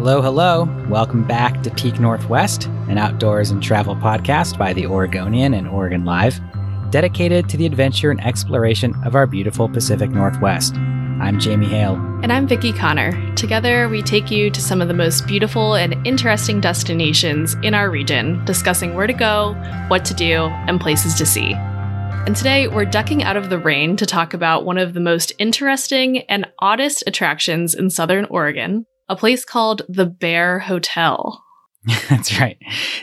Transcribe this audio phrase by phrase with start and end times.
[0.00, 0.64] Hello, hello.
[0.88, 6.06] Welcome back to Peak Northwest, an outdoors and travel podcast by the Oregonian and Oregon
[6.06, 6.40] Live,
[6.88, 10.74] dedicated to the adventure and exploration of our beautiful Pacific Northwest.
[10.76, 11.96] I'm Jamie Hale.
[12.22, 13.12] And I'm Vicki Connor.
[13.34, 17.90] Together, we take you to some of the most beautiful and interesting destinations in our
[17.90, 19.52] region, discussing where to go,
[19.88, 21.52] what to do, and places to see.
[21.52, 25.34] And today, we're ducking out of the rain to talk about one of the most
[25.38, 31.44] interesting and oddest attractions in Southern Oregon, a place called the Bear Hotel.
[32.08, 32.58] That's right.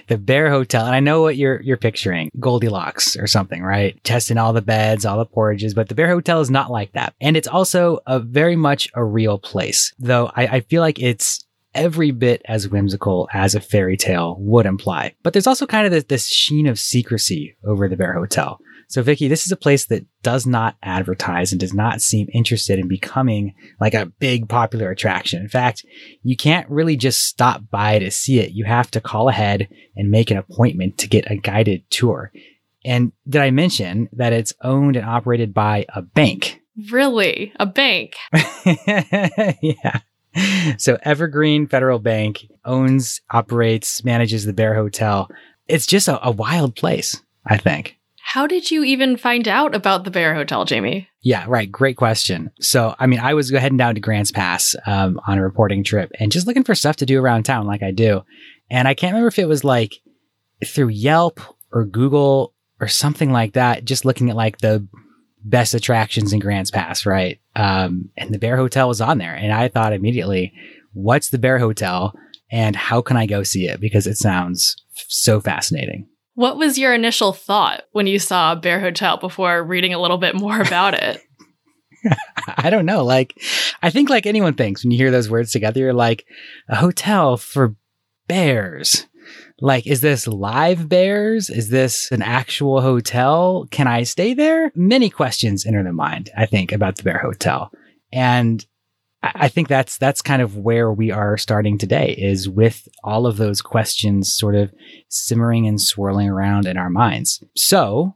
[0.08, 0.86] The Bear Hotel.
[0.86, 2.32] And I know what you're you're picturing.
[2.40, 4.02] Goldilocks or something, right?
[4.04, 7.14] Testing all the beds, all the porridges, but the Bear Hotel is not like that.
[7.20, 9.94] And it's also a very much a real place.
[10.00, 14.66] Though I, I feel like it's every bit as whimsical as a fairy tale would
[14.66, 15.14] imply.
[15.24, 18.60] But there's also kind of this, this sheen of secrecy over the Bear Hotel.
[18.90, 22.80] So, Vicki, this is a place that does not advertise and does not seem interested
[22.80, 25.42] in becoming like a big popular attraction.
[25.42, 25.86] In fact,
[26.24, 28.52] you can't really just stop by to see it.
[28.52, 32.32] You have to call ahead and make an appointment to get a guided tour.
[32.86, 36.62] And did I mention that it's owned and operated by a bank?
[36.90, 37.52] Really?
[37.60, 38.16] A bank?
[39.62, 40.00] yeah.
[40.78, 45.30] So Evergreen Federal Bank owns, operates, manages the Bear Hotel.
[45.68, 47.98] It's just a, a wild place, I think.
[48.28, 51.08] How did you even find out about the Bear Hotel, Jamie?
[51.22, 51.72] Yeah, right.
[51.72, 52.52] Great question.
[52.60, 56.12] So, I mean, I was heading down to Grants Pass um, on a reporting trip
[56.20, 58.24] and just looking for stuff to do around town, like I do.
[58.70, 59.94] And I can't remember if it was like
[60.66, 61.40] through Yelp
[61.72, 64.86] or Google or something like that, just looking at like the
[65.46, 67.40] best attractions in Grants Pass, right?
[67.56, 69.36] Um, and the Bear Hotel was on there.
[69.36, 70.52] And I thought immediately,
[70.92, 72.14] what's the Bear Hotel
[72.52, 73.80] and how can I go see it?
[73.80, 74.76] Because it sounds
[75.08, 76.10] so fascinating.
[76.38, 80.36] What was your initial thought when you saw Bear Hotel before reading a little bit
[80.36, 81.20] more about it?
[82.58, 83.04] I don't know.
[83.04, 83.42] Like,
[83.82, 86.28] I think like anyone thinks when you hear those words together, you're like,
[86.70, 87.76] a hotel for
[88.28, 89.08] bears.
[89.62, 91.50] Like, is this live bears?
[91.50, 93.66] Is this an actual hotel?
[93.72, 94.72] Can I stay there?
[94.76, 97.72] Many questions enter the mind, I think, about the Bear Hotel.
[98.14, 98.64] And
[99.36, 103.38] I think that's that's kind of where we are starting today is with all of
[103.38, 104.72] those questions sort of
[105.10, 107.44] simmering and swirling around in our minds.
[107.56, 108.16] So,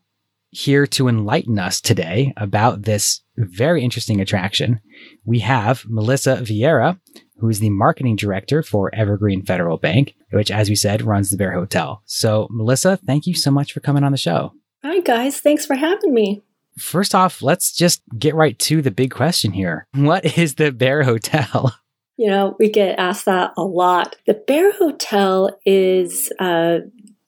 [0.50, 4.82] here to enlighten us today about this very interesting attraction,
[5.26, 7.00] we have Melissa Vieira,
[7.38, 11.38] who is the marketing director for Evergreen Federal Bank, which, as we said, runs the
[11.38, 12.04] Bear Hotel.
[12.06, 14.52] So, Melissa, thank you so much for coming on the show.
[14.84, 15.40] Hi, guys.
[15.40, 16.42] Thanks for having me.
[16.82, 19.88] First off, let's just get right to the big question here.
[19.96, 21.76] What is the Bear Hotel?
[22.18, 24.16] You know, we get asked that a lot.
[24.28, 26.82] The Bear Hotel is a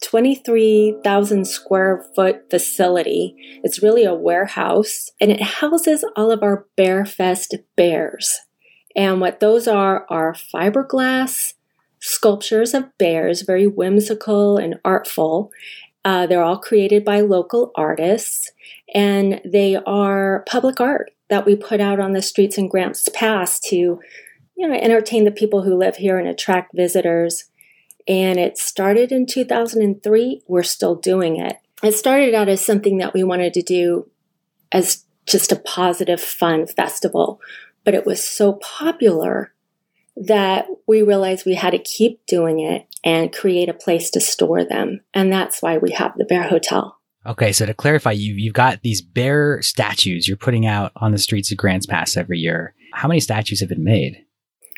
[0.03, 3.35] 23,000 square foot facility.
[3.63, 8.41] It's really a warehouse and it houses all of our Bearfest bears.
[8.95, 11.53] And what those are are fiberglass
[11.99, 15.51] sculptures of bears, very whimsical and artful.
[16.05, 18.51] Uh, they're all created by local artists
[18.93, 23.59] and they are public art that we put out on the streets in Grants Pass
[23.61, 27.45] to, you know, entertain the people who live here and attract visitors.
[28.07, 30.43] And it started in 2003.
[30.47, 31.57] We're still doing it.
[31.81, 34.09] It started out as something that we wanted to do
[34.71, 37.41] as just a positive, fun festival,
[37.83, 39.53] but it was so popular
[40.15, 44.63] that we realized we had to keep doing it and create a place to store
[44.63, 45.01] them.
[45.13, 46.99] And that's why we have the Bear Hotel.
[47.25, 51.17] Okay, so to clarify, you you've got these bear statues you're putting out on the
[51.17, 52.73] streets of Grants Pass every year.
[52.93, 54.25] How many statues have been made?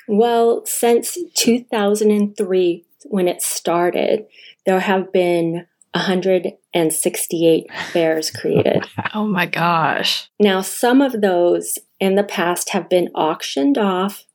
[0.07, 4.25] Well, since 2003, when it started,
[4.65, 8.85] there have been 168 bears created.
[9.13, 10.29] oh my gosh.
[10.39, 14.25] Now, some of those in the past have been auctioned off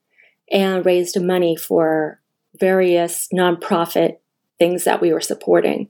[0.51, 2.21] and raised money for
[2.59, 4.17] various nonprofit
[4.59, 5.89] things that we were supporting.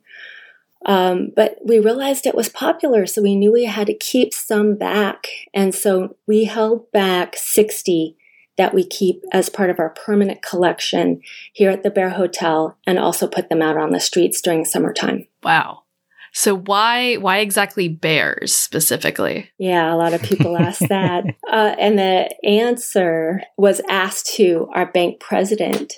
[0.86, 4.76] Um, but we realized it was popular, so we knew we had to keep some
[4.76, 5.26] back.
[5.52, 8.16] And so we held back 60
[8.56, 11.20] that we keep as part of our permanent collection
[11.52, 15.26] here at the Bear Hotel and also put them out on the streets during summertime.
[15.42, 15.84] Wow.
[16.32, 19.50] So why why exactly bears specifically?
[19.58, 24.86] Yeah, a lot of people ask that, uh, and the answer was asked to our
[24.86, 25.94] bank president,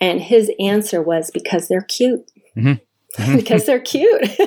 [0.00, 2.30] and his answer was because they're cute.
[2.56, 2.74] Mm-hmm.
[3.36, 4.22] because they're cute.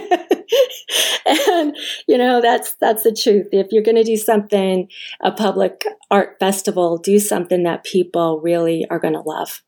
[1.25, 1.75] and
[2.07, 3.47] you know that's that's the truth.
[3.51, 4.87] If you're going to do something,
[5.21, 9.61] a public art festival, do something that people really are going to love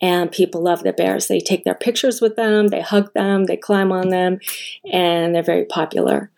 [0.00, 1.26] and people love the bears.
[1.26, 4.38] They take their pictures with them, they hug them, they climb on them,
[4.90, 6.30] and they're very popular.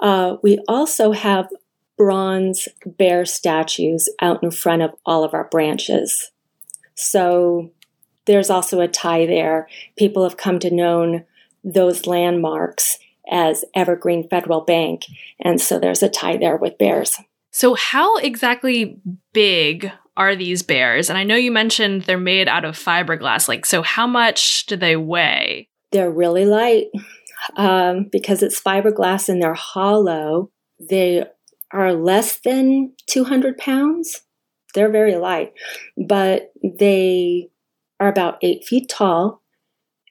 [0.00, 1.48] Uh, we also have
[1.96, 6.30] bronze bear statues out in front of all of our branches.
[6.94, 7.70] So
[8.26, 9.68] there's also a tie there.
[9.96, 11.24] People have come to know
[11.72, 12.98] those landmarks
[13.30, 15.04] as Evergreen Federal Bank,
[15.40, 17.16] and so there's a tie there with bears.
[17.50, 19.00] So, how exactly
[19.32, 21.08] big are these bears?
[21.08, 23.48] And I know you mentioned they're made out of fiberglass.
[23.48, 25.68] Like, so how much do they weigh?
[25.92, 26.86] They're really light
[27.56, 30.50] um, because it's fiberglass and they're hollow.
[30.90, 31.24] They
[31.72, 34.22] are less than 200 pounds.
[34.74, 35.52] They're very light,
[35.96, 37.48] but they
[38.00, 39.42] are about eight feet tall.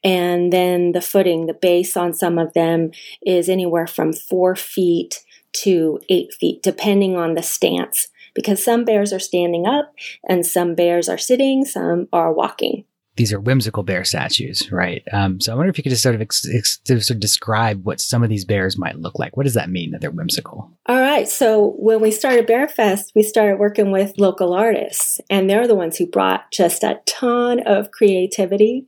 [0.03, 2.91] And then the footing, the base on some of them
[3.25, 5.23] is anywhere from four feet
[5.63, 8.07] to eight feet, depending on the stance
[8.37, 9.93] because some bears are standing up
[10.29, 12.85] and some bears are sitting, some are walking.
[13.15, 15.01] These are whimsical bear statues, right?
[15.11, 17.83] Um, so I wonder if you could just sort of, ex- ex- sort of describe
[17.83, 19.35] what some of these bears might look like.
[19.35, 20.71] What does that mean that they're whimsical?
[20.85, 21.27] All right.
[21.27, 25.73] So when we started Bear Fest, we started working with local artists, and they're the
[25.73, 28.85] ones who brought just a ton of creativity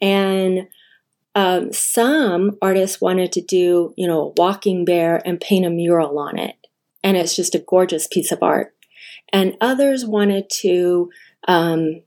[0.00, 0.68] and
[1.34, 6.18] um, some artists wanted to do, you know, a walking bear and paint a mural
[6.18, 6.56] on it.
[7.02, 8.74] And it's just a gorgeous piece of art
[9.32, 11.10] and others wanted to
[11.48, 12.02] um,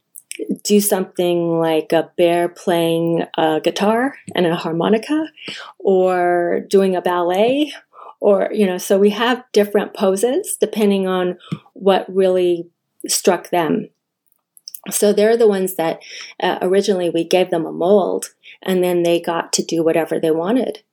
[0.63, 5.27] do something like a bear playing a guitar and a harmonica
[5.79, 7.71] or doing a ballet
[8.19, 11.37] or you know so we have different poses depending on
[11.73, 12.67] what really
[13.07, 13.87] struck them
[14.89, 15.99] so they're the ones that
[16.41, 20.31] uh, originally we gave them a mold and then they got to do whatever they
[20.31, 20.83] wanted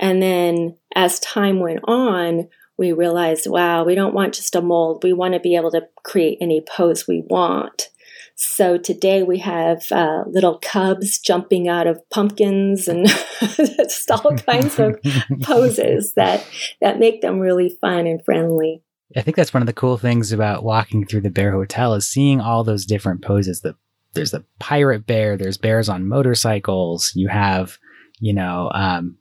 [0.00, 2.48] and then as time went on
[2.78, 5.02] we realized, wow, we don't want just a mold.
[5.02, 7.88] We want to be able to create any pose we want.
[8.36, 13.08] So today we have uh, little cubs jumping out of pumpkins and
[13.40, 14.96] just all kinds of
[15.42, 16.46] poses that
[16.80, 18.80] that make them really fun and friendly.
[19.16, 22.06] I think that's one of the cool things about walking through the Bear Hotel is
[22.06, 23.62] seeing all those different poses.
[23.62, 23.76] That
[24.12, 27.12] there's the pirate bear, there's bears on motorcycles.
[27.14, 27.78] You have,
[28.20, 29.16] you know, um,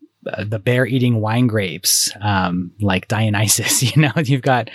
[0.45, 3.83] the bear eating wine grapes, um, like Dionysus.
[3.95, 4.69] You know, you've got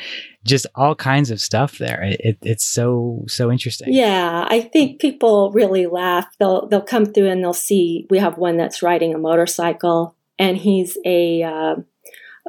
[0.44, 2.02] just all kinds of stuff there.
[2.02, 3.92] It, it's so so interesting.
[3.92, 6.26] Yeah, I think people really laugh.
[6.38, 10.56] They'll they'll come through and they'll see we have one that's riding a motorcycle, and
[10.56, 11.74] he's a uh,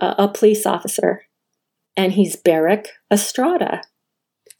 [0.01, 1.23] a police officer,
[1.95, 3.81] and he's Barrick Estrada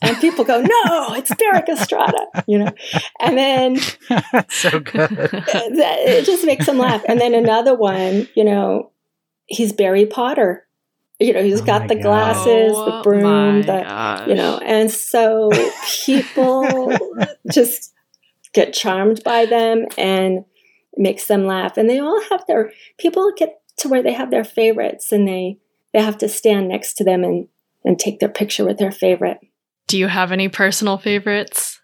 [0.04, 2.72] and people go, "No, it's Erik Estrada," you know,
[3.20, 3.78] and then
[4.50, 5.12] so good.
[5.32, 7.04] it just makes them laugh.
[7.08, 8.92] And then another one, you know,
[9.46, 10.68] he's Barry Potter.
[11.20, 14.28] You know, he's oh got the glasses, the oh broom, the gosh.
[14.28, 15.50] you know, and so
[16.06, 16.92] people
[17.52, 17.94] just
[18.52, 20.44] get charmed by them and
[20.98, 21.78] makes them laugh.
[21.78, 25.60] And they all have their people get to where they have their favorites and they
[25.94, 27.48] they have to stand next to them and
[27.86, 29.40] and take their picture with their favorite.
[29.88, 31.82] Do you have any personal favorites?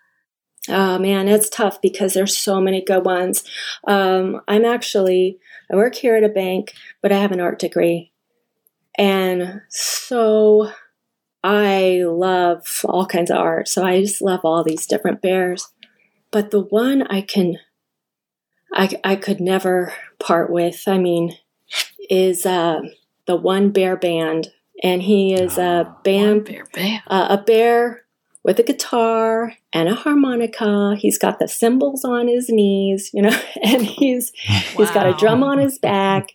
[0.67, 3.43] Oh man, it's tough because there's so many good ones.
[3.87, 5.39] Um, I'm actually
[5.71, 8.11] I work here at a bank, but I have an art degree,
[8.97, 10.71] and so
[11.43, 13.67] I love all kinds of art.
[13.67, 15.69] So I just love all these different bears.
[16.31, 17.57] But the one I can,
[18.73, 20.83] I I could never part with.
[20.87, 21.35] I mean,
[22.09, 22.81] is uh,
[23.29, 24.47] the one bear band
[24.81, 27.03] and he is a band, bear band.
[27.05, 28.01] Uh, a bear
[28.43, 30.95] with a guitar and a harmonica.
[30.97, 34.55] He's got the cymbals on his knees, you know, and he's wow.
[34.77, 36.29] he's got a drum on his back,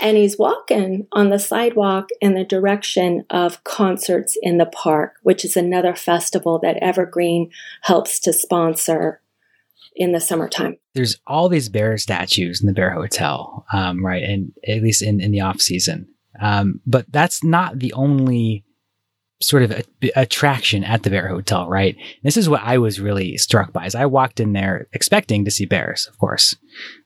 [0.00, 5.44] and he's walking on the sidewalk in the direction of concerts in the park, which
[5.44, 7.50] is another festival that Evergreen
[7.82, 9.20] helps to sponsor
[9.94, 10.76] in the summertime.
[10.94, 14.22] There's all these bear statues in the Bear Hotel, um, right?
[14.22, 16.08] And at least in, in the off season.
[16.40, 18.64] Um, but that's not the only
[19.40, 19.84] sort of a,
[20.16, 21.96] attraction at the Bear Hotel, right?
[22.22, 23.84] This is what I was really struck by.
[23.84, 26.56] As I walked in there expecting to see bears, of course,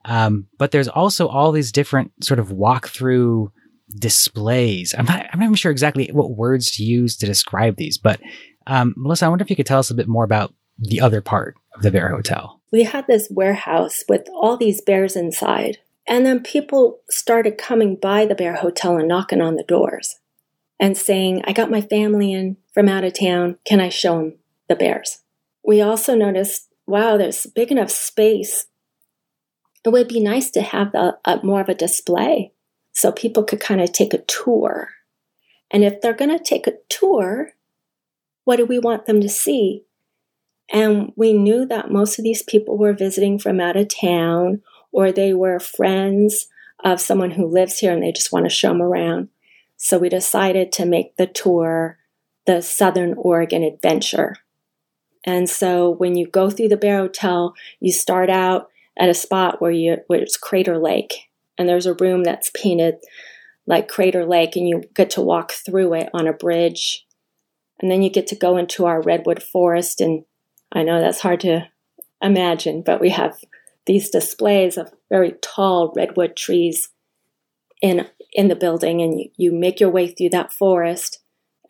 [0.04, 3.52] um, but there's also all these different sort of walk-through
[3.98, 4.94] displays.
[4.96, 8.20] I'm not, I'm not even sure exactly what words to use to describe these, but
[8.66, 11.20] um, Melissa, I wonder if you could tell us a bit more about the other
[11.20, 12.57] part of the Bear Hotel.
[12.70, 15.78] We had this warehouse with all these bears inside.
[16.06, 20.16] And then people started coming by the Bear Hotel and knocking on the doors
[20.80, 23.58] and saying, I got my family in from out of town.
[23.66, 24.34] Can I show them
[24.68, 25.18] the bears?
[25.64, 28.66] We also noticed, wow, there's big enough space.
[29.84, 32.52] It would be nice to have the, uh, more of a display
[32.92, 34.90] so people could kind of take a tour.
[35.70, 37.52] And if they're going to take a tour,
[38.44, 39.84] what do we want them to see?
[40.70, 45.10] And we knew that most of these people were visiting from out of town or
[45.12, 46.48] they were friends
[46.84, 49.28] of someone who lives here and they just want to show them around.
[49.76, 51.98] So we decided to make the tour
[52.46, 54.36] the Southern Oregon Adventure.
[55.24, 59.60] And so when you go through the Bear Hotel, you start out at a spot
[59.60, 62.96] where you where it's Crater Lake, and there's a room that's painted
[63.66, 67.06] like Crater Lake, and you get to walk through it on a bridge,
[67.78, 70.00] and then you get to go into our redwood forest.
[70.00, 70.24] And
[70.72, 71.68] I know that's hard to
[72.20, 73.38] imagine, but we have
[73.86, 76.90] these displays of very tall redwood trees
[77.80, 81.20] in in the building and you, you make your way through that forest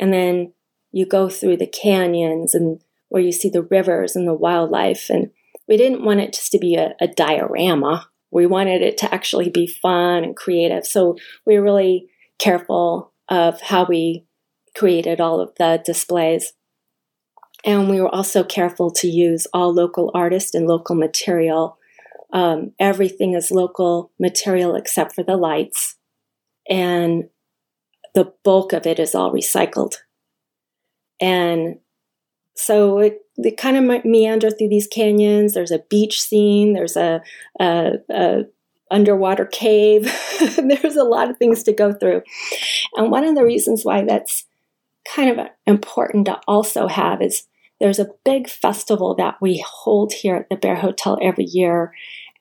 [0.01, 0.53] and then
[0.91, 5.31] you go through the canyons and where you see the rivers and the wildlife and
[5.69, 8.09] we didn't want it just to be a, a diorama.
[8.31, 10.87] We wanted it to actually be fun and creative.
[10.87, 14.25] So we were really careful of how we
[14.75, 16.53] created all of the displays
[17.65, 21.79] and we were also careful to use all local artists and local material
[22.33, 25.97] um, everything is local material except for the lights
[26.69, 27.25] and
[28.15, 29.95] the bulk of it is all recycled.
[31.21, 31.79] And
[32.55, 35.55] so it, it kind of meander through these canyons.
[35.55, 36.73] There's a beach scene.
[36.73, 37.23] There's a,
[37.61, 38.43] a, a
[38.91, 40.05] underwater cave.
[40.57, 42.23] there's a lot of things to go through.
[42.97, 44.45] And one of the reasons why that's
[45.15, 47.47] kind of important to also have is
[47.81, 51.93] there's a big festival that we hold here at the Bear Hotel every year,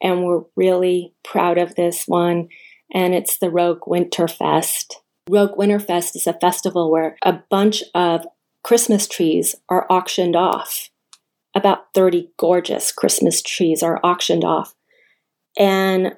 [0.01, 2.49] and we're really proud of this one
[2.93, 4.95] and it's the Rogue Winterfest.
[5.29, 8.25] Rogue Winterfest is a festival where a bunch of
[8.63, 10.89] Christmas trees are auctioned off.
[11.55, 14.73] About 30 gorgeous Christmas trees are auctioned off.
[15.57, 16.13] And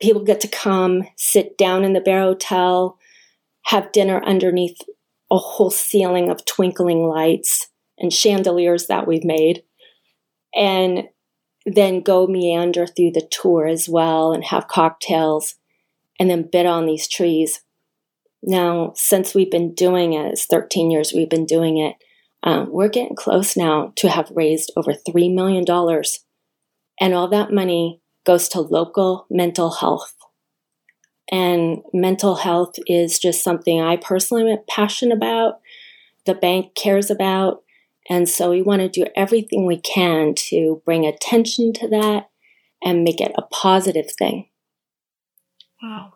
[0.00, 2.98] people get to come, sit down in the Bear Hotel,
[3.66, 4.78] have dinner underneath
[5.32, 9.62] a whole ceiling of twinkling lights and chandeliers that we've made.
[10.54, 11.08] And
[11.64, 15.54] then go meander through the tour as well and have cocktails
[16.20, 17.60] and then bid on these trees.
[18.42, 21.96] Now, since we've been doing it, it's 13 years we've been doing it,
[22.42, 25.64] um, we're getting close now to have raised over $3 million.
[27.00, 30.14] And all that money goes to local mental health.
[31.32, 35.60] And mental health is just something I personally am passionate about,
[36.26, 37.62] the bank cares about.
[38.10, 42.28] And so we want to do everything we can to bring attention to that
[42.84, 44.48] and make it a positive thing.
[45.82, 46.14] Wow.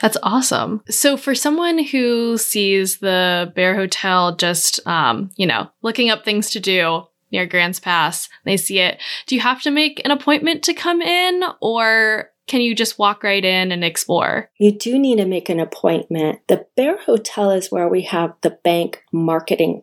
[0.00, 0.82] That's awesome.
[0.88, 6.50] So, for someone who sees the Bear Hotel just, um, you know, looking up things
[6.50, 10.64] to do near Grants Pass, they see it, do you have to make an appointment
[10.64, 14.50] to come in or can you just walk right in and explore?
[14.58, 16.40] You do need to make an appointment.
[16.48, 19.82] The Bear Hotel is where we have the bank marketing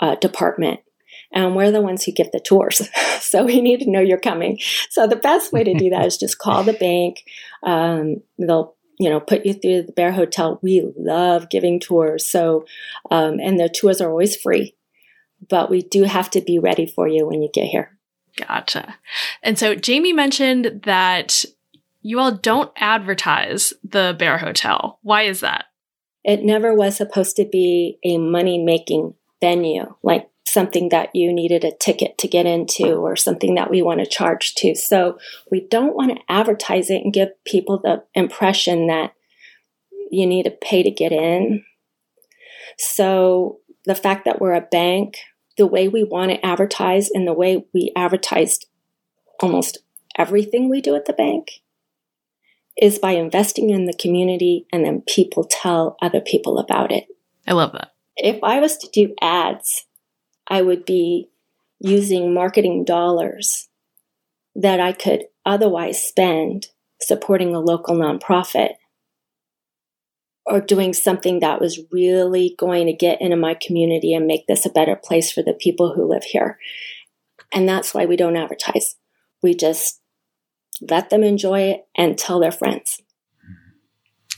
[0.00, 0.80] uh, department
[1.32, 2.88] and we're the ones who give the tours.
[3.20, 4.58] so we need to know you're coming.
[4.90, 7.24] So the best way to do that is just call the bank.
[7.62, 10.58] Um, they'll you know put you through the Bear Hotel.
[10.62, 12.26] We love giving tours.
[12.26, 12.66] So
[13.10, 14.76] um, and the tours are always free,
[15.48, 17.98] but we do have to be ready for you when you get here.
[18.36, 18.96] Gotcha.
[19.42, 21.44] And so Jamie mentioned that
[22.02, 24.98] you all don't advertise the Bear Hotel.
[25.02, 25.66] Why is that?
[26.24, 31.64] It never was supposed to be a money making venue like something that you needed
[31.64, 34.74] a ticket to get into or something that we want to charge to.
[34.74, 35.18] So
[35.50, 39.14] we don't want to advertise it and give people the impression that
[40.10, 41.64] you need to pay to get in.
[42.78, 45.18] So the fact that we're a bank,
[45.56, 48.66] the way we want to advertise and the way we advertised
[49.40, 49.78] almost
[50.18, 51.61] everything we do at the bank
[52.80, 57.04] is by investing in the community and then people tell other people about it.
[57.46, 57.92] I love that.
[58.16, 59.86] If I was to do ads
[60.46, 61.30] I would be
[61.80, 63.68] using marketing dollars
[64.54, 66.66] that I could otherwise spend
[67.00, 68.74] supporting a local nonprofit.
[70.44, 74.66] or doing something that was really going to get into my community and make this
[74.66, 76.58] a better place for the people who live here.
[77.54, 78.96] And that's why we don't advertise.
[79.40, 80.01] We just
[80.90, 83.00] let them enjoy it and tell their friends.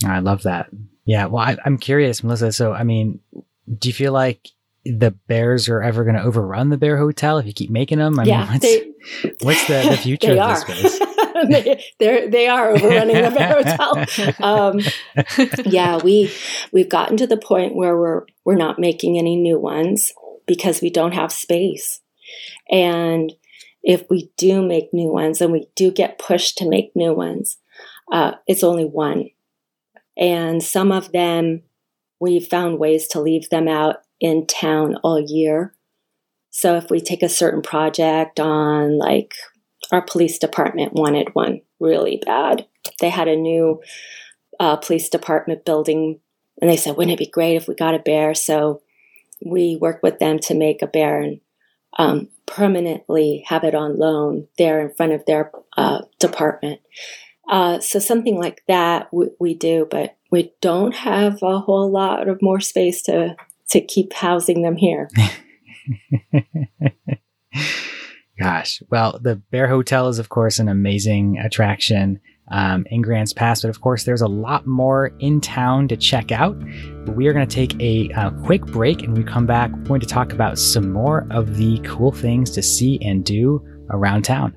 [0.04, 0.68] I love that.
[1.04, 1.26] Yeah.
[1.26, 2.52] Well, I, am curious, Melissa.
[2.52, 3.20] So, I mean,
[3.78, 4.48] do you feel like
[4.84, 8.18] the Bears are ever going to overrun the Bear Hotel if you keep making them?
[8.18, 8.92] I yeah, mean, what's, they,
[9.42, 10.54] what's the, the future of are.
[10.54, 11.14] this space?
[11.48, 14.34] they they are overrunning the Bear Hotel.
[14.44, 14.80] Um,
[15.66, 16.32] yeah, we
[16.72, 20.12] we've gotten to the point where we're we're not making any new ones
[20.46, 22.00] because we don't have space,
[22.70, 23.32] and
[23.84, 27.58] if we do make new ones and we do get pushed to make new ones,
[28.10, 29.28] uh, it's only one.
[30.16, 31.62] And some of them,
[32.18, 35.74] we've found ways to leave them out in town all year.
[36.50, 39.34] So if we take a certain project on, like
[39.92, 42.66] our police department wanted one really bad,
[43.00, 43.82] they had a new
[44.60, 46.20] uh, police department building,
[46.60, 48.34] and they said, wouldn't it be great if we got a bear?
[48.34, 48.80] So
[49.44, 51.40] we worked with them to make a bear and
[51.96, 56.80] um, permanently have it on loan there in front of their uh, department.
[57.48, 62.28] Uh, so something like that we, we, do, but we don't have a whole lot
[62.28, 63.36] of more space to
[63.70, 65.08] to keep housing them here.
[68.40, 73.62] Gosh, well, the Bear Hotel is of course an amazing attraction um, in Grants Pass.
[73.62, 76.56] But of course, there's a lot more in town to check out.
[77.08, 79.70] We are going to take a, a quick break and we come back.
[79.72, 83.64] We're going to talk about some more of the cool things to see and do
[83.90, 84.56] around town.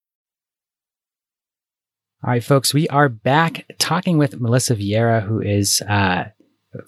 [2.23, 6.25] All right, folks, we are back talking with Melissa Vieira, who is uh,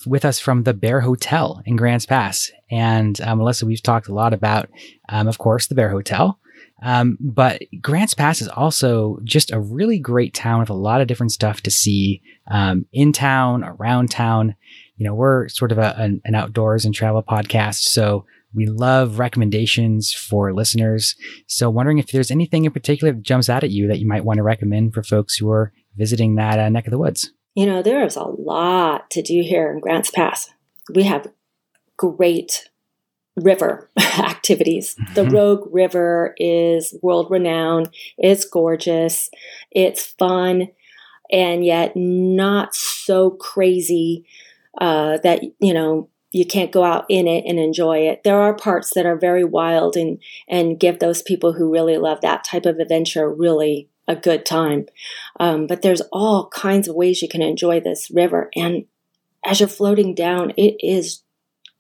[0.06, 2.52] with us from the Bear Hotel in Grants Pass.
[2.70, 4.70] And uh, Melissa, we've talked a lot about,
[5.10, 6.38] um, of course, the Bear Hotel.
[6.84, 11.08] Um, but Grants Pass is also just a really great town with a lot of
[11.08, 14.54] different stuff to see um, in town, around town.
[14.98, 17.86] You know, we're sort of a, an, an outdoors and travel podcast.
[17.86, 21.16] So we love recommendations for listeners.
[21.48, 24.26] So, wondering if there's anything in particular that jumps out at you that you might
[24.26, 27.32] want to recommend for folks who are visiting that uh, neck of the woods.
[27.56, 30.50] You know, there is a lot to do here in Grants Pass.
[30.94, 31.28] We have
[31.98, 32.70] great
[33.36, 34.96] river activities.
[34.96, 35.14] Mm-hmm.
[35.14, 39.30] The Rogue River is world renowned, it's gorgeous,
[39.72, 40.70] it's fun,
[41.32, 44.26] and yet not so crazy
[44.80, 48.24] uh, that, you know, you can't go out in it and enjoy it.
[48.24, 52.22] There are parts that are very wild and and give those people who really love
[52.22, 54.88] that type of adventure really a good time.
[55.40, 58.86] Um, but there's all kinds of ways you can enjoy this river, and
[59.46, 61.24] as you're floating down, it is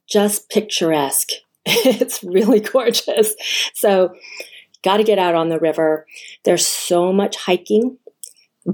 [0.07, 1.29] just picturesque.
[1.65, 3.33] it's really gorgeous.
[3.73, 4.15] So,
[4.83, 6.05] got to get out on the river.
[6.43, 7.97] There's so much hiking,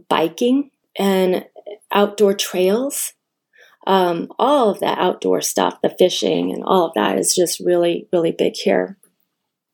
[0.10, 1.46] biking, and
[1.92, 3.14] outdoor trails
[3.90, 8.08] um, all of that outdoor stuff, the fishing and all of that is just really,
[8.14, 9.00] really big here.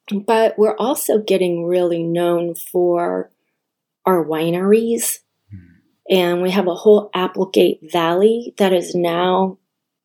[0.10, 3.30] But we're also getting really known for
[4.06, 5.20] our wineries.
[6.10, 9.58] And we have a whole Applegate Valley that is now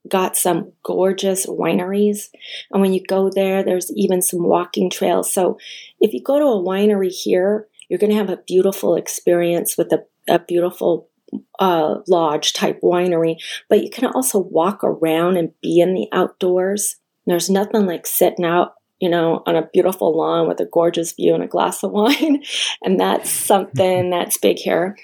[0.09, 2.31] got some gorgeous wineries.
[2.73, 5.33] And when you go there, there's even some walking trails.
[5.33, 5.57] So
[6.01, 9.93] if you go to a winery here, you're going to have a beautiful experience with
[9.93, 11.10] a, a beautiful
[11.59, 13.37] uh, lodge type winery,
[13.69, 16.97] but you can also walk around and be in the outdoors.
[17.27, 21.35] There's nothing like sitting out, you know, on a beautiful lawn with a gorgeous view
[21.35, 22.43] and a glass of wine.
[22.83, 24.97] and that's something that's big here.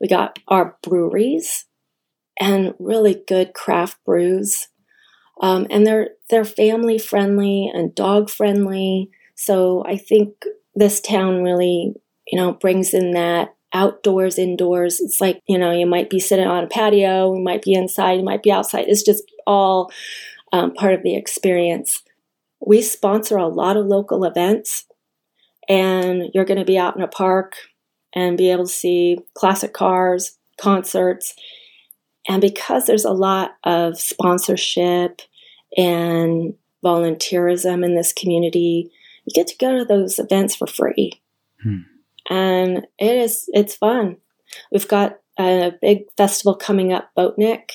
[0.00, 1.66] We got our breweries
[2.38, 4.68] and really good craft brews.
[5.40, 9.10] Um, and they're they're family friendly and dog friendly.
[9.34, 10.44] So I think
[10.74, 11.94] this town really,
[12.26, 15.00] you know, brings in that outdoors, indoors.
[15.00, 18.14] It's like, you know, you might be sitting on a patio, you might be inside,
[18.14, 18.86] you might be outside.
[18.88, 19.90] It's just all
[20.52, 22.02] um, part of the experience.
[22.64, 24.86] We sponsor a lot of local events,
[25.68, 27.56] and you're going to be out in a park
[28.14, 31.34] and be able to see classic cars, concerts.
[32.28, 35.20] And because there's a lot of sponsorship
[35.76, 38.90] and volunteerism in this community,
[39.24, 41.20] you get to go to those events for free.
[41.62, 41.80] Hmm
[42.28, 44.18] and it is it's fun.
[44.70, 47.70] We've got a big festival coming up, Boatnik,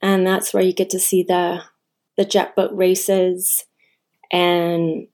[0.00, 1.62] and that's where you get to see the
[2.16, 3.64] the jet boat races
[4.30, 5.06] and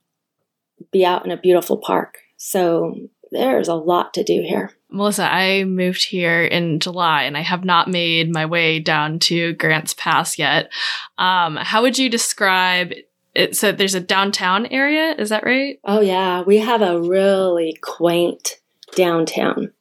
[0.93, 2.19] be out in a beautiful park.
[2.37, 2.95] So
[3.31, 4.73] there's a lot to do here.
[4.91, 9.55] Melissa, I moved here in July and I have not made my way down to
[9.55, 10.71] Grants Pass yet.
[11.19, 12.93] Um, how would you describe
[13.37, 13.57] it?
[13.57, 15.79] So there's a downtown area, is that right?
[15.85, 16.43] Oh, yeah.
[16.43, 18.61] We have a really quaint
[18.95, 19.73] downtown.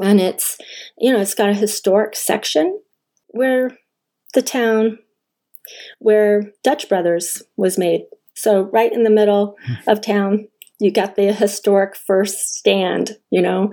[0.00, 0.58] And it's,
[0.98, 2.80] you know, it's got a historic section
[3.28, 3.76] where
[4.34, 4.98] the town
[5.98, 8.02] where Dutch Brothers was made.
[8.34, 9.90] So, right in the middle hmm.
[9.90, 13.72] of town, you got the historic first stand, you know,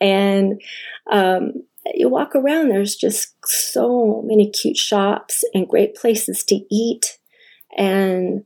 [0.00, 0.60] and
[1.10, 1.52] um,
[1.94, 7.18] you walk around, there's just so many cute shops and great places to eat.
[7.76, 8.44] And,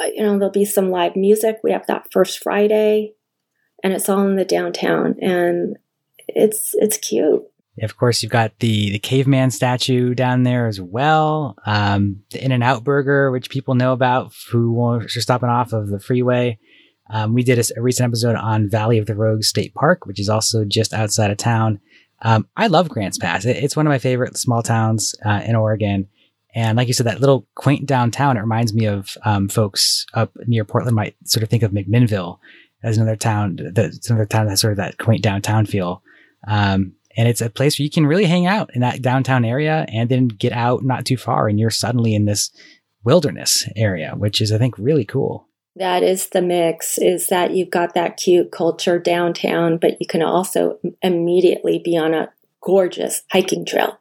[0.00, 1.58] uh, you know, there'll be some live music.
[1.62, 3.14] We have that first Friday,
[3.82, 5.16] and it's all in the downtown.
[5.20, 5.76] And
[6.28, 7.42] it's it's cute.
[7.82, 11.56] Of course, you've got the the caveman statue down there as well.
[11.64, 16.58] Um, the In-N-Out Burger, which people know about who are stopping off of the freeway.
[17.10, 20.20] Um, we did a, a, recent episode on Valley of the Rogues State Park, which
[20.20, 21.80] is also just outside of town.
[22.20, 23.46] Um, I love Grants Pass.
[23.46, 26.08] It, it's one of my favorite small towns uh, in Oregon.
[26.54, 30.32] And like you said, that little quaint downtown, it reminds me of um, folks up
[30.46, 32.38] near Portland might sort of think of McMinnville
[32.82, 36.02] as another town, that's another town that has sort of that quaint downtown feel.
[36.46, 39.84] Um, and it's a place where you can really hang out in that downtown area
[39.92, 42.50] and then get out not too far and you're suddenly in this
[43.04, 45.48] wilderness area, which is, I think, really cool.
[45.74, 50.22] That is the mix is that you've got that cute culture downtown, but you can
[50.22, 52.30] also immediately be on a
[52.62, 54.00] gorgeous hiking trail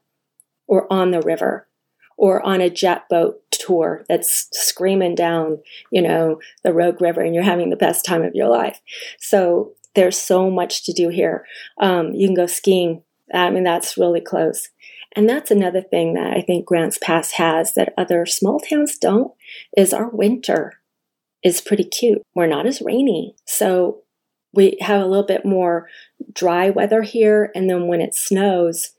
[0.68, 1.68] or on the river
[2.18, 5.60] or on a jet boat tour that's screaming down,
[5.92, 8.82] you know, the Rogue River and you're having the best time of your life.
[9.20, 11.46] So there's so much to do here.
[11.80, 13.04] Um, you can go skiing.
[13.34, 14.70] I mean, that's really close.
[15.16, 19.32] And that's another thing that I think Grants Pass has that other small towns don't
[19.76, 20.74] is our winter
[21.44, 22.22] is pretty cute.
[22.36, 23.36] We're not as rainy.
[23.46, 24.04] So
[24.54, 25.88] we have a little bit more
[26.34, 27.52] dry weather here.
[27.56, 28.92] And then when it snows,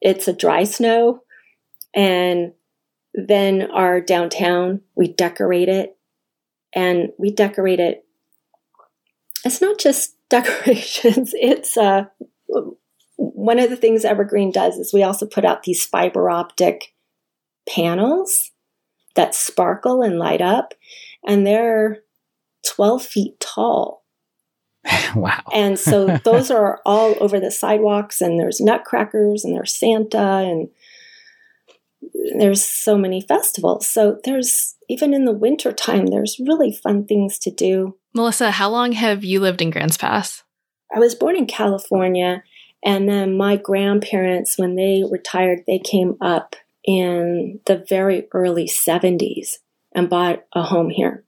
[0.00, 1.22] it's a dry snow.
[1.94, 2.52] And
[3.14, 5.96] then our downtown, we decorate it.
[6.74, 8.04] And we decorate it.
[9.44, 11.32] It's not just decorations.
[11.34, 12.06] It's uh,
[13.16, 16.94] one of the things Evergreen does is we also put out these fiber optic
[17.68, 18.50] panels
[19.14, 20.74] that sparkle and light up,
[21.26, 22.02] and they're
[22.66, 24.02] 12 feet tall.
[25.16, 25.42] wow.
[25.54, 30.68] and so those are all over the sidewalks, and there's nutcrackers, and there's Santa, and
[32.38, 33.86] there's so many festivals.
[33.86, 37.96] So there's even in the winter time, there's really fun things to do.
[38.14, 40.42] Melissa, how long have you lived in Grants Pass?
[40.94, 42.42] I was born in California,
[42.84, 49.58] and then my grandparents, when they retired, they came up in the very early 70s
[49.92, 51.24] and bought a home here.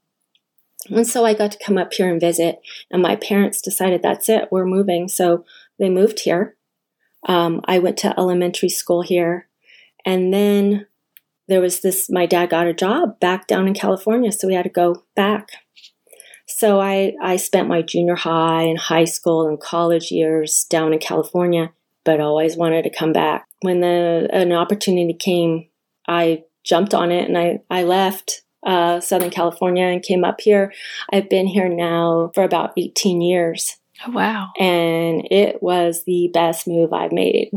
[0.91, 2.61] And so I got to come up here and visit,
[2.91, 5.09] and my parents decided that's it, we're moving.
[5.09, 5.45] So
[5.79, 6.57] they moved here.
[7.27, 9.49] Um, I went to elementary school here,
[10.07, 10.87] and then
[11.49, 14.65] there was this my dad got a job back down in California, so we had
[14.65, 15.51] to go back.
[16.47, 21.01] So I, I spent my junior high and high school and college years down in
[21.01, 21.73] California,
[22.05, 23.47] but always wanted to come back.
[23.63, 25.69] When the an opportunity came,
[26.07, 30.73] I jumped on it and I, I left uh, Southern California and came up here.
[31.13, 33.77] I've been here now for about 18 years.
[34.07, 34.51] Oh, wow.
[34.59, 37.51] And it was the best move I've made.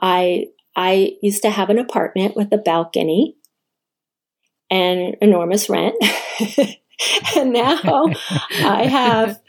[0.00, 0.46] I
[0.78, 3.36] I used to have an apartment with a balcony
[4.70, 5.96] and enormous rent.
[7.36, 8.12] and now
[8.60, 9.40] I have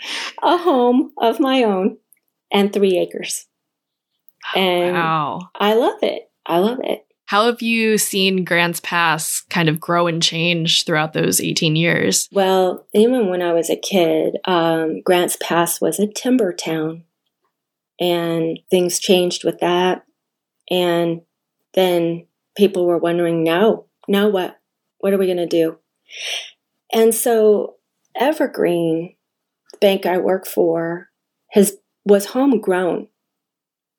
[0.41, 1.97] a home of my own
[2.51, 3.45] and three acres.
[4.55, 5.49] And wow.
[5.53, 6.31] I love it.
[6.47, 7.05] I love it.
[7.25, 12.27] How have you seen Grants Pass kind of grow and change throughout those 18 years?
[12.31, 17.03] Well, even when I was a kid, um, Grants Pass was a timber town.
[17.99, 20.05] And things changed with that.
[20.69, 21.21] And
[21.73, 24.59] then people were wondering, now, now what?
[24.99, 25.77] What are we going to do?
[26.91, 27.75] And so
[28.15, 29.15] Evergreen,
[29.71, 31.09] the bank I work for,
[31.51, 33.07] has was homegrown,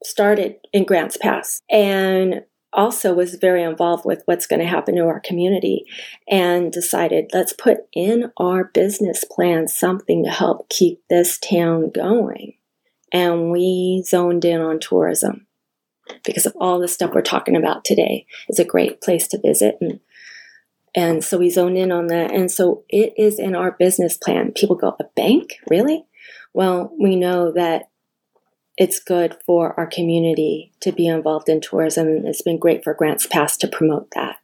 [0.05, 5.03] started in Grants Pass, and also was very involved with what's going to happen to
[5.03, 5.85] our community
[6.29, 12.55] and decided let's put in our business plan something to help keep this town going.
[13.13, 15.47] And we zoned in on tourism
[16.25, 18.27] because of all the stuff we're talking about today.
[18.49, 20.01] It's a great place to visit and
[20.95, 22.33] and so we zone in on that.
[22.33, 24.53] And so it is in our business plan.
[24.53, 25.55] People go, a bank?
[25.69, 26.05] Really?
[26.53, 27.91] Well, we know that
[28.77, 32.27] it's good for our community to be involved in tourism.
[32.27, 34.39] It's been great for Grants Pass to promote that.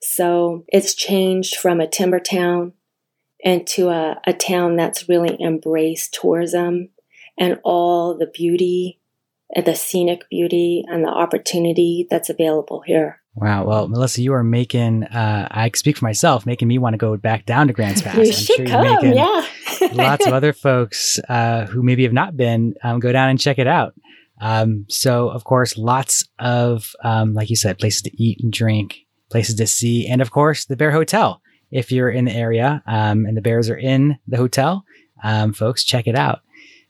[0.00, 2.72] So it's changed from a timber town
[3.40, 6.90] into a, a town that's really embraced tourism
[7.38, 8.98] and all the beauty
[9.54, 13.20] the scenic beauty and the opportunity that's available here.
[13.34, 13.66] Wow.
[13.66, 17.16] Well, Melissa, you are making, uh, I speak for myself, making me want to go
[17.18, 18.16] back down to Grants Pass.
[18.16, 19.46] you I'm should sure come, yeah.
[19.92, 23.58] lots of other folks uh, who maybe have not been, um, go down and check
[23.58, 23.94] it out.
[24.40, 28.96] Um, so, of course, lots of, um, like you said, places to eat and drink,
[29.30, 31.40] places to see, and of course, the Bear Hotel.
[31.70, 34.84] If you're in the area um, and the Bears are in the hotel,
[35.22, 36.40] um, folks, check it out.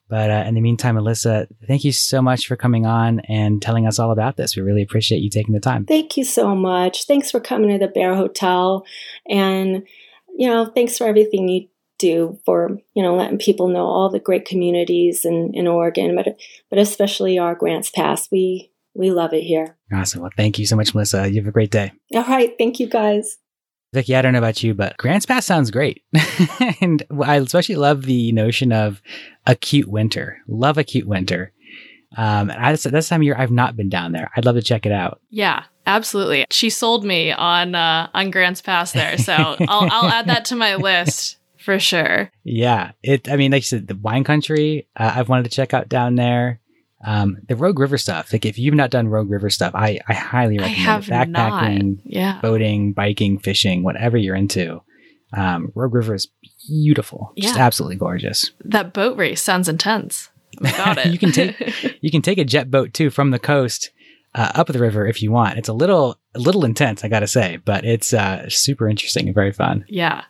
[0.09, 3.87] But uh, in the meantime, Melissa, thank you so much for coming on and telling
[3.87, 4.55] us all about this.
[4.55, 5.85] We really appreciate you taking the time.
[5.85, 7.07] Thank you so much.
[7.07, 8.85] Thanks for coming to the Bear Hotel.
[9.29, 9.87] And,
[10.37, 14.21] you know, thanks for everything you do for, you know, letting people know all the
[14.21, 16.37] great communities in, in Oregon, but,
[16.71, 18.31] but especially our Grants Pass.
[18.31, 19.77] We, we love it here.
[19.92, 20.21] Awesome.
[20.21, 21.29] Well, thank you so much, Melissa.
[21.29, 21.92] You have a great day.
[22.14, 22.55] All right.
[22.59, 23.38] Thank you, guys.
[23.97, 26.03] Vicki, I don't know about you, but Grants Pass sounds great.
[26.83, 29.01] and I especially love the notion of
[29.47, 30.37] a cute winter.
[30.47, 31.53] Love a cute winter.
[32.15, 34.31] Um, and I, this time of year, I've not been down there.
[34.37, 35.23] I'd love to check it out.
[35.31, 36.45] Yeah, absolutely.
[36.51, 40.57] She sold me on uh, on Grants Pass there, so I'll I'll add that to
[40.57, 42.31] my list for sure.
[42.45, 43.31] Yeah, it.
[43.31, 44.89] I mean, like you said, the wine country.
[44.95, 46.61] Uh, I've wanted to check out down there.
[47.05, 48.33] Um, the Rogue River stuff.
[48.33, 51.29] Like if you've not done Rogue River stuff, I, I highly recommend I it.
[51.29, 54.83] Backpacking, yeah, boating, biking, fishing, whatever you're into.
[55.33, 56.29] Um, Rogue River is
[56.67, 57.49] beautiful, yeah.
[57.49, 58.51] just absolutely gorgeous.
[58.65, 60.31] That boat race sounds intense.
[60.59, 61.13] About it.
[61.13, 63.91] you can take you can take a jet boat too from the coast
[64.35, 65.59] uh, up the river if you want.
[65.59, 69.35] It's a little a little intense, I gotta say, but it's uh, super interesting and
[69.35, 69.85] very fun.
[69.89, 70.25] Yeah.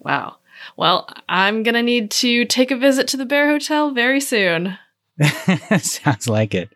[0.00, 0.36] Wow.
[0.76, 4.78] Well, I'm gonna need to take a visit to the Bear Hotel very soon.
[5.80, 6.72] Sounds like it.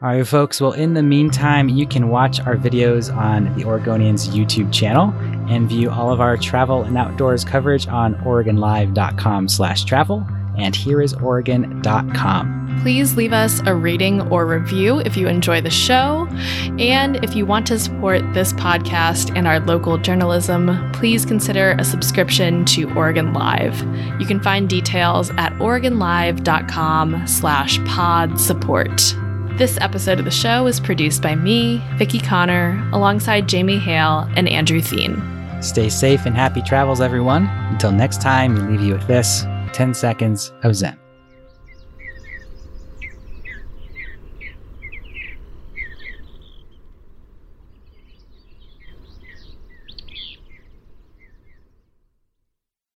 [0.00, 0.60] All right, folks.
[0.60, 5.12] Well, in the meantime, you can watch our videos on the Oregonians YouTube channel
[5.52, 10.24] and view all of our travel and outdoors coverage on OregonLive.com slash travel
[10.56, 12.67] and hereisoregon.com.
[12.80, 16.26] Please leave us a rating or review if you enjoy the show.
[16.78, 21.84] And if you want to support this podcast and our local journalism, please consider a
[21.84, 23.78] subscription to Oregon Live.
[24.20, 29.14] You can find details at oregonlive.com slash pod support.
[29.58, 34.48] This episode of the show was produced by me, Vicki Connor, alongside Jamie Hale and
[34.48, 35.20] Andrew Theen.
[35.60, 37.46] Stay safe and happy travels, everyone.
[37.70, 41.07] Until next time, we leave you with this 10 seconds of Zen.